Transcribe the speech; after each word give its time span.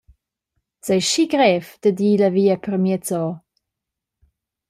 S’ei 0.85 1.01
schi 1.09 1.25
grev 1.33 1.65
dad 1.81 1.99
ir 2.09 2.19
la 2.21 2.29
via 2.35 2.55
permiez 2.63 3.09
ora? 3.21 3.35